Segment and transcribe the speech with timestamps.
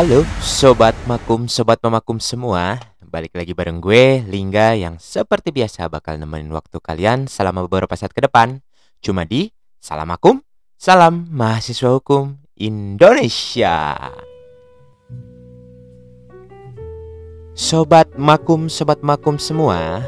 [0.00, 2.80] Halo Sobat Makum, Sobat Memakum semua.
[3.04, 8.16] Balik lagi bareng gue, Lingga Yang seperti biasa bakal nemenin waktu kalian selama beberapa saat
[8.16, 8.64] ke depan.
[9.04, 10.40] Cuma di Salam Makum,
[10.80, 13.92] Salam Mahasiswa Hukum Indonesia.
[17.52, 20.00] Sobat Makum, Sobat Makum semua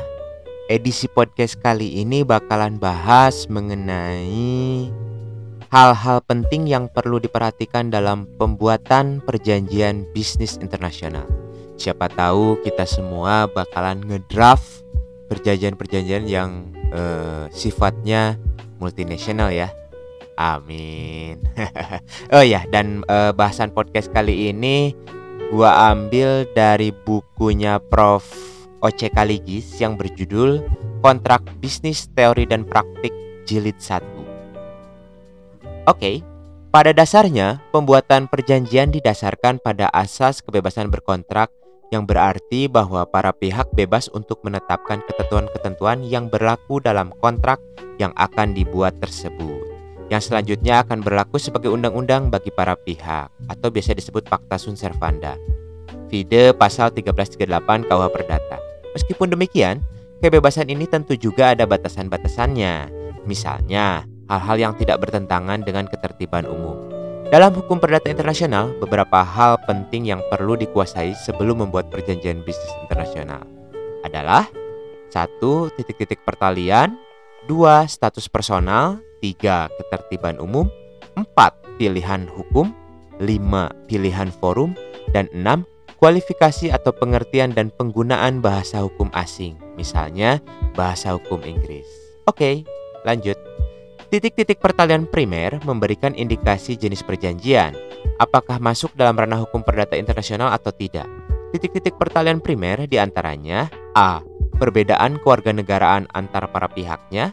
[0.72, 4.88] Edisi podcast kali ini bakalan bahas mengenai
[5.72, 11.24] hal-hal penting yang perlu diperhatikan dalam pembuatan perjanjian bisnis internasional.
[11.80, 14.84] Siapa tahu kita semua bakalan ngedraft
[15.32, 18.36] perjanjian-perjanjian yang uh, sifatnya
[18.76, 19.72] multinasional ya.
[20.36, 21.40] Amin.
[22.36, 24.92] oh ya, dan uh, bahasan podcast kali ini
[25.48, 28.52] gua ambil dari bukunya Prof.
[28.82, 30.58] Oce Kaligis yang berjudul
[31.06, 33.14] Kontrak Bisnis Teori dan Praktik
[33.46, 34.21] Jilid 1.
[35.90, 36.22] Oke,
[36.70, 41.50] pada dasarnya pembuatan perjanjian didasarkan pada asas kebebasan berkontrak
[41.90, 47.58] yang berarti bahwa para pihak bebas untuk menetapkan ketentuan-ketentuan yang berlaku dalam kontrak
[47.98, 49.66] yang akan dibuat tersebut.
[50.06, 55.34] Yang selanjutnya akan berlaku sebagai undang-undang bagi para pihak atau biasa disebut Pakta Sunt Servanda.
[56.06, 58.62] Vide pasal 1338 KUH Perdata.
[58.94, 59.82] Meskipun demikian,
[60.22, 63.02] kebebasan ini tentu juga ada batasan-batasannya.
[63.26, 66.78] Misalnya, hal-hal yang tidak bertentangan dengan ketertiban umum.
[67.32, 73.40] Dalam hukum perdata internasional, beberapa hal penting yang perlu dikuasai sebelum membuat perjanjian bisnis internasional
[74.04, 74.44] adalah
[75.08, 76.92] satu titik-titik pertalian,
[77.48, 80.68] dua status personal, tiga ketertiban umum,
[81.16, 82.72] empat pilihan hukum,
[83.16, 84.76] lima pilihan forum,
[85.16, 85.64] dan enam
[86.02, 90.42] kualifikasi atau pengertian dan penggunaan bahasa hukum asing, misalnya
[90.74, 91.86] bahasa hukum Inggris.
[92.26, 92.66] Oke,
[93.06, 93.51] lanjut.
[94.12, 97.72] Titik-titik pertalian primer memberikan indikasi jenis perjanjian,
[98.20, 101.08] apakah masuk dalam ranah hukum perdata internasional atau tidak.
[101.56, 104.20] Titik-titik pertalian primer di antaranya A.
[104.60, 107.32] Perbedaan kewarganegaraan antara para pihaknya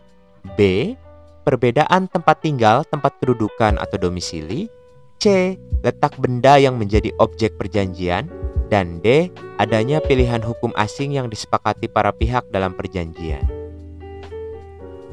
[0.55, 0.95] B.
[1.43, 4.71] Perbedaan tempat tinggal, tempat kedudukan atau domisili
[5.19, 5.59] C.
[5.83, 8.31] Letak benda yang menjadi objek perjanjian
[8.71, 9.27] dan D.
[9.59, 13.58] Adanya pilihan hukum asing yang disepakati para pihak dalam perjanjian.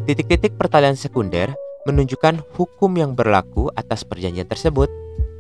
[0.07, 1.51] Titik-titik pertalian sekunder
[1.83, 4.87] menunjukkan hukum yang berlaku atas perjanjian tersebut.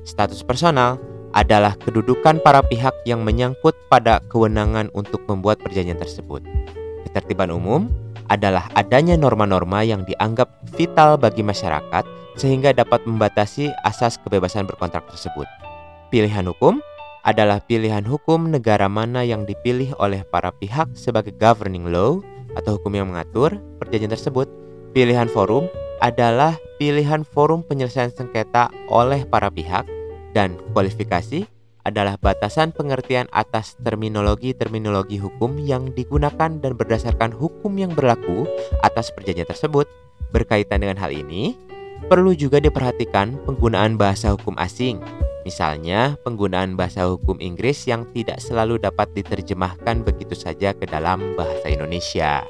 [0.02, 0.98] Status personal
[1.30, 6.42] adalah kedudukan para pihak yang menyangkut pada kewenangan untuk membuat perjanjian tersebut.
[7.06, 7.86] Ketertiban umum
[8.26, 12.02] adalah adanya norma-norma yang dianggap vital bagi masyarakat
[12.34, 15.46] sehingga dapat membatasi asas kebebasan berkontrak tersebut.
[16.10, 16.82] Pilihan hukum
[17.22, 22.18] adalah pilihan hukum negara mana yang dipilih oleh para pihak sebagai governing law
[22.56, 24.48] atau hukum yang mengatur perjanjian tersebut,
[24.96, 25.68] pilihan forum
[26.00, 29.84] adalah pilihan forum penyelesaian sengketa oleh para pihak
[30.32, 31.48] dan kualifikasi
[31.86, 38.42] adalah batasan pengertian atas terminologi-terminologi hukum yang digunakan dan berdasarkan hukum yang berlaku
[38.82, 39.86] atas perjanjian tersebut.
[40.34, 41.54] Berkaitan dengan hal ini,
[42.10, 44.98] perlu juga diperhatikan penggunaan bahasa hukum asing
[45.46, 51.70] Misalnya, penggunaan bahasa hukum Inggris yang tidak selalu dapat diterjemahkan begitu saja ke dalam bahasa
[51.70, 52.42] Indonesia.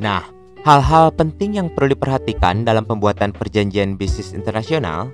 [0.00, 0.24] Nah,
[0.64, 5.12] hal-hal penting yang perlu diperhatikan dalam pembuatan perjanjian bisnis internasional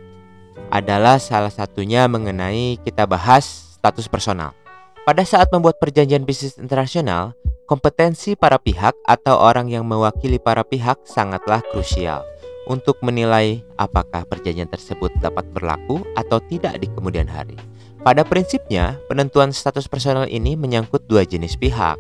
[0.71, 4.55] adalah salah satunya mengenai kita bahas status personal.
[5.03, 7.35] Pada saat membuat perjanjian bisnis internasional,
[7.67, 12.23] kompetensi para pihak atau orang yang mewakili para pihak sangatlah krusial
[12.67, 17.59] untuk menilai apakah perjanjian tersebut dapat berlaku atau tidak di kemudian hari.
[18.03, 21.99] Pada prinsipnya, penentuan status personal ini menyangkut dua jenis pihak.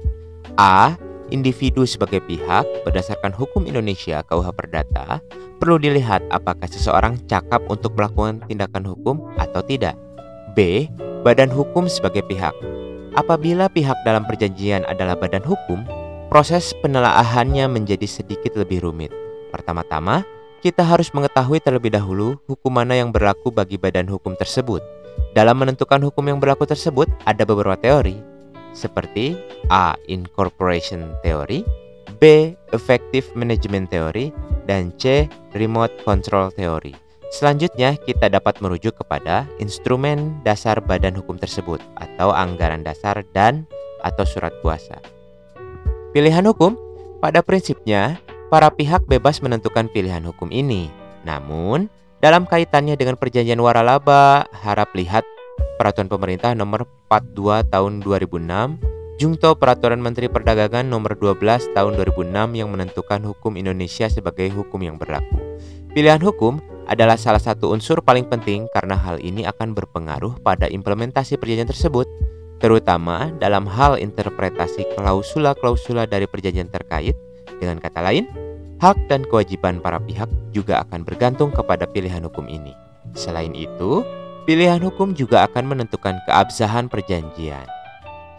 [0.58, 0.98] A.
[1.32, 5.24] Individu sebagai pihak berdasarkan hukum Indonesia KUH Perdata
[5.56, 9.96] perlu dilihat apakah seseorang cakap untuk melakukan tindakan hukum atau tidak.
[10.52, 10.90] B.
[11.22, 12.52] Badan hukum sebagai pihak.
[13.14, 15.86] Apabila pihak dalam perjanjian adalah badan hukum,
[16.28, 19.14] proses penelaahannya menjadi sedikit lebih rumit.
[19.54, 20.26] Pertama-tama,
[20.62, 24.78] kita harus mengetahui terlebih dahulu hukum mana yang berlaku bagi badan hukum tersebut.
[25.34, 28.14] Dalam menentukan hukum yang berlaku tersebut, ada beberapa teori,
[28.70, 29.34] seperti
[29.74, 29.98] A.
[30.06, 31.66] Incorporation Theory,
[32.22, 32.54] B.
[32.70, 34.30] Effective Management Theory,
[34.70, 35.26] dan C.
[35.58, 36.94] Remote Control Theory.
[37.34, 43.66] Selanjutnya, kita dapat merujuk kepada instrumen dasar badan hukum tersebut atau anggaran dasar dan
[44.06, 45.02] atau surat kuasa.
[46.12, 46.78] Pilihan hukum
[47.18, 48.20] pada prinsipnya
[48.52, 50.92] para pihak bebas menentukan pilihan hukum ini.
[51.24, 51.88] Namun,
[52.20, 55.24] dalam kaitannya dengan perjanjian waralaba, harap lihat
[55.80, 62.68] Peraturan Pemerintah Nomor 42 Tahun 2006, Jungto Peraturan Menteri Perdagangan Nomor 12 Tahun 2006 yang
[62.68, 65.40] menentukan hukum Indonesia sebagai hukum yang berlaku.
[65.96, 66.60] Pilihan hukum
[66.92, 72.04] adalah salah satu unsur paling penting karena hal ini akan berpengaruh pada implementasi perjanjian tersebut,
[72.60, 77.16] terutama dalam hal interpretasi klausula-klausula dari perjanjian terkait.
[77.62, 78.26] Dengan kata lain,
[78.82, 82.74] hak dan kewajiban para pihak juga akan bergantung kepada pilihan hukum ini.
[83.14, 84.02] Selain itu,
[84.50, 87.62] pilihan hukum juga akan menentukan keabsahan perjanjian.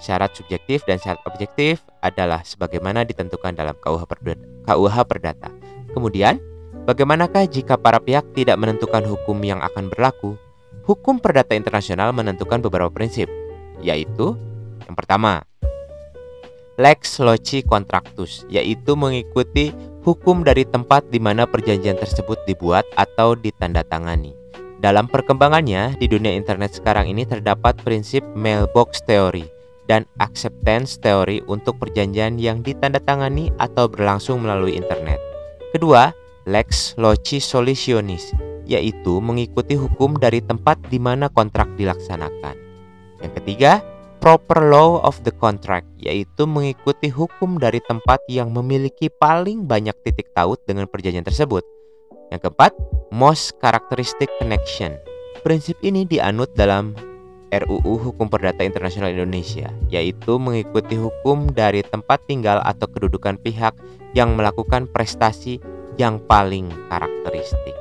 [0.04, 4.44] Syarat subjektif dan syarat objektif adalah sebagaimana ditentukan dalam KUH Perdata.
[4.68, 5.50] KUH Perdata.
[5.96, 6.44] Kemudian,
[6.84, 10.36] bagaimanakah jika para pihak tidak menentukan hukum yang akan berlaku?
[10.84, 13.32] Hukum perdata internasional menentukan beberapa prinsip,
[13.80, 14.36] yaitu
[14.84, 15.48] yang pertama,
[16.78, 24.34] lex loci contractus, yaitu mengikuti hukum dari tempat di mana perjanjian tersebut dibuat atau ditandatangani.
[24.84, 29.48] Dalam perkembangannya, di dunia internet sekarang ini terdapat prinsip mailbox theory,
[29.88, 35.20] dan acceptance teori untuk perjanjian yang ditandatangani atau berlangsung melalui internet.
[35.72, 36.12] Kedua,
[36.48, 38.32] lex loci solutionis,
[38.68, 42.56] yaitu mengikuti hukum dari tempat di mana kontrak dilaksanakan.
[43.24, 43.80] Yang ketiga,
[44.24, 50.32] proper law of the contract, yaitu mengikuti hukum dari tempat yang memiliki paling banyak titik
[50.32, 51.68] taut dengan perjanjian tersebut.
[52.32, 52.72] Yang keempat,
[53.12, 54.96] most characteristic connection.
[55.44, 56.96] Prinsip ini dianut dalam
[57.52, 63.76] RUU Hukum Perdata Internasional Indonesia, yaitu mengikuti hukum dari tempat tinggal atau kedudukan pihak
[64.16, 65.60] yang melakukan prestasi
[66.00, 67.76] yang paling karakteristik.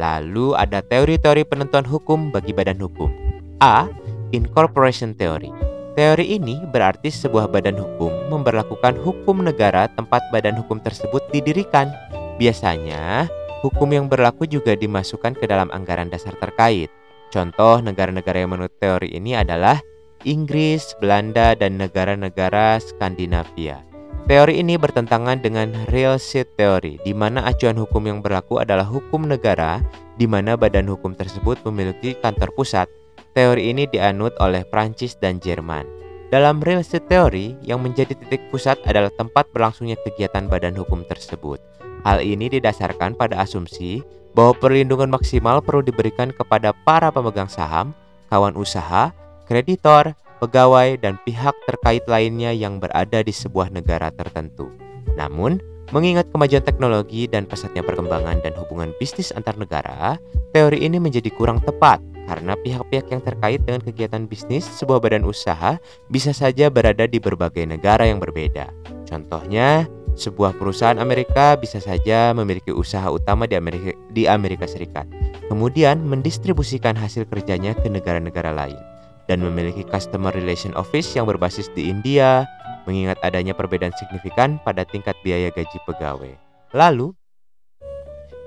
[0.00, 3.12] Lalu ada teori-teori penentuan hukum bagi badan hukum.
[3.60, 3.86] A.
[4.34, 5.73] Incorporation Theory.
[5.94, 11.86] Teori ini berarti sebuah badan hukum memberlakukan hukum negara tempat badan hukum tersebut didirikan.
[12.34, 13.30] Biasanya,
[13.62, 16.90] hukum yang berlaku juga dimasukkan ke dalam anggaran dasar terkait.
[17.30, 19.78] Contoh negara-negara yang menurut teori ini adalah
[20.26, 23.78] Inggris, Belanda, dan negara-negara Skandinavia.
[24.26, 29.30] Teori ini bertentangan dengan real seat theory, di mana acuan hukum yang berlaku adalah hukum
[29.30, 29.78] negara,
[30.18, 32.90] di mana badan hukum tersebut memiliki kantor pusat.
[33.34, 35.82] Teori ini dianut oleh Prancis dan Jerman.
[36.30, 41.58] Dalam real seat theory, yang menjadi titik pusat adalah tempat berlangsungnya kegiatan badan hukum tersebut.
[42.06, 44.06] Hal ini didasarkan pada asumsi
[44.38, 47.90] bahwa perlindungan maksimal perlu diberikan kepada para pemegang saham,
[48.30, 49.10] kawan usaha,
[49.50, 54.70] kreditor, pegawai, dan pihak terkait lainnya yang berada di sebuah negara tertentu.
[55.18, 55.58] Namun,
[55.92, 60.16] mengingat kemajuan teknologi dan pesatnya perkembangan dan hubungan bisnis antar negara,
[60.54, 65.76] teori ini menjadi kurang tepat karena pihak-pihak yang terkait dengan kegiatan bisnis sebuah badan usaha
[66.08, 68.72] bisa saja berada di berbagai negara yang berbeda.
[69.04, 69.84] Contohnya,
[70.14, 75.04] sebuah perusahaan Amerika bisa saja memiliki usaha utama di Amerika, di Amerika Serikat,
[75.50, 78.78] kemudian mendistribusikan hasil kerjanya ke negara-negara lain,
[79.26, 82.46] dan memiliki customer relation office yang berbasis di India,
[82.84, 86.32] mengingat adanya perbedaan signifikan pada tingkat biaya gaji pegawai.
[86.72, 87.12] Lalu,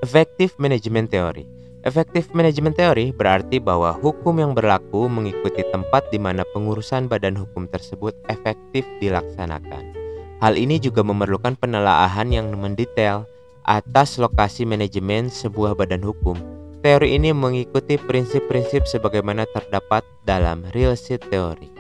[0.02, 1.46] effective management theory.
[1.86, 7.70] Effective management theory berarti bahwa hukum yang berlaku mengikuti tempat di mana pengurusan badan hukum
[7.70, 9.96] tersebut efektif dilaksanakan.
[10.44, 13.26] Hal ini juga memerlukan penelaahan yang mendetail
[13.66, 16.38] atas lokasi manajemen sebuah badan hukum.
[16.86, 21.74] Teori ini mengikuti prinsip-prinsip sebagaimana terdapat dalam real estate theory.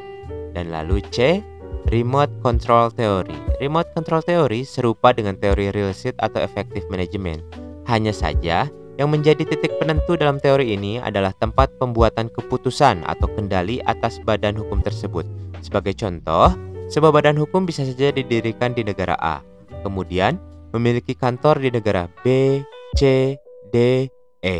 [0.57, 1.43] Dan lalu C,
[1.89, 3.35] remote control theory.
[3.63, 7.41] Remote control theory serupa dengan teori real estate atau effective management.
[7.87, 13.77] Hanya saja, yang menjadi titik penentu dalam teori ini adalah tempat pembuatan keputusan atau kendali
[13.85, 15.23] atas badan hukum tersebut.
[15.61, 16.51] Sebagai contoh,
[16.89, 19.45] sebuah badan hukum bisa saja didirikan di negara A,
[19.85, 20.41] kemudian
[20.73, 22.59] memiliki kantor di negara B,
[22.97, 23.33] C,
[23.69, 24.09] D,
[24.41, 24.57] E,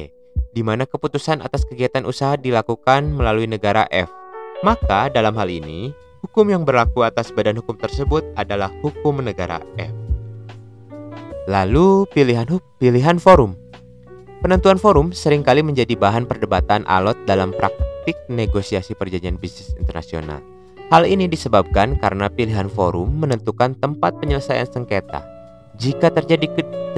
[0.54, 4.10] di mana keputusan atas kegiatan usaha dilakukan melalui negara F.
[4.66, 5.94] Maka dalam hal ini,
[6.38, 9.90] hukum yang berlaku atas badan hukum tersebut adalah hukum negara F.
[11.50, 12.46] Lalu pilihan
[12.78, 13.58] pilihan forum.
[14.46, 20.38] Penentuan forum sering kali menjadi bahan perdebatan alot dalam praktik negosiasi perjanjian bisnis internasional.
[20.94, 25.26] Hal ini disebabkan karena pilihan forum menentukan tempat penyelesaian sengketa.
[25.82, 26.54] Jika terjadi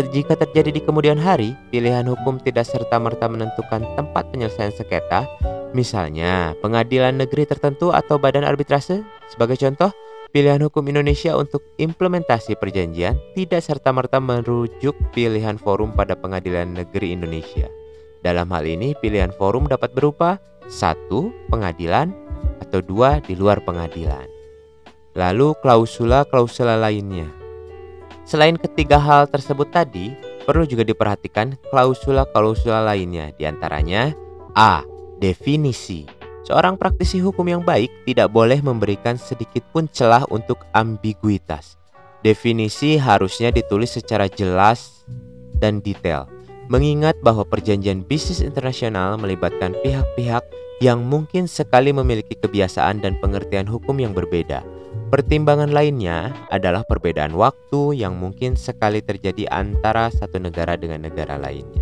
[0.07, 5.27] jika terjadi di kemudian hari, pilihan hukum tidak serta-merta menentukan tempat penyelesaian sengketa,
[5.75, 9.03] misalnya pengadilan negeri tertentu atau badan arbitrase.
[9.27, 9.91] Sebagai contoh,
[10.31, 17.67] pilihan hukum Indonesia untuk implementasi perjanjian tidak serta-merta merujuk pilihan forum pada pengadilan negeri Indonesia.
[18.19, 20.37] Dalam hal ini, pilihan forum dapat berupa
[20.67, 22.11] satu pengadilan
[22.61, 24.27] atau dua di luar pengadilan.
[25.17, 27.38] Lalu klausula-klausula lainnya.
[28.29, 30.13] Selain ketiga hal tersebut tadi,
[30.45, 34.13] perlu juga diperhatikan klausula-klausula lainnya, di antaranya
[34.53, 34.85] A.
[35.17, 36.05] Definisi.
[36.45, 41.81] Seorang praktisi hukum yang baik tidak boleh memberikan sedikit pun celah untuk ambiguitas.
[42.21, 45.01] Definisi harusnya ditulis secara jelas
[45.57, 46.29] dan detail.
[46.69, 50.45] mengingat bahwa perjanjian bisnis internasional melibatkan pihak-pihak
[50.85, 54.61] yang mungkin sekali memiliki kebiasaan dan pengertian hukum yang berbeda.
[55.09, 61.81] Pertimbangan lainnya adalah perbedaan waktu yang mungkin sekali terjadi antara satu negara dengan negara lainnya.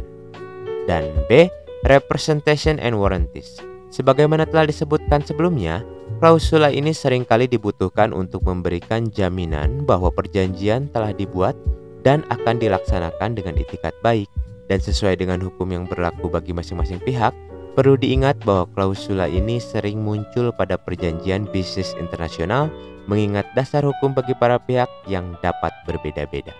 [0.87, 1.51] Dan B.
[1.83, 3.59] Representation and warranties.
[3.91, 5.83] Sebagaimana telah disebutkan sebelumnya,
[6.23, 11.59] klausula ini sering kali dibutuhkan untuk memberikan jaminan bahwa perjanjian telah dibuat
[12.07, 14.31] dan akan dilaksanakan dengan itikat baik
[14.71, 17.35] dan sesuai dengan hukum yang berlaku bagi masing-masing pihak,
[17.77, 22.73] perlu diingat bahwa klausula ini sering muncul pada perjanjian bisnis internasional
[23.05, 26.57] mengingat dasar hukum bagi para pihak yang dapat berbeda-beda.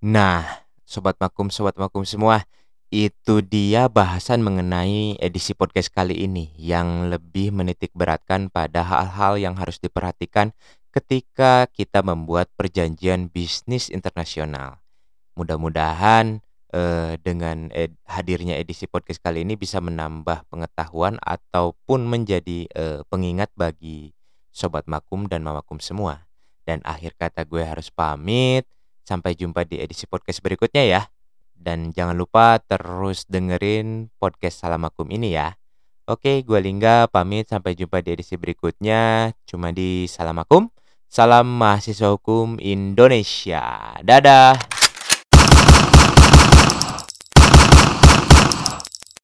[0.00, 2.48] Nah, sobat makum, sobat makum semua,
[2.88, 9.52] itu dia bahasan mengenai edisi podcast kali ini yang lebih menitik beratkan pada hal-hal yang
[9.52, 10.56] harus diperhatikan
[10.96, 14.80] ketika kita membuat perjanjian bisnis internasional.
[15.36, 23.00] Mudah-mudahan eh, dengan ed hadirnya edisi podcast kali ini bisa menambah pengetahuan ataupun menjadi eh,
[23.06, 24.16] pengingat bagi
[24.50, 26.24] sobat makum dan mamakum semua.
[26.66, 28.66] Dan akhir kata gue harus pamit.
[29.06, 31.02] Sampai jumpa di edisi podcast berikutnya ya.
[31.54, 35.54] Dan jangan lupa terus dengerin podcast Salam Makum ini ya.
[36.10, 39.30] Oke, gue Lingga pamit sampai jumpa di edisi berikutnya.
[39.46, 40.66] Cuma di Salam Makum.
[41.06, 43.94] Salam mahasiswa hukum Indonesia.
[44.02, 44.58] Dadah.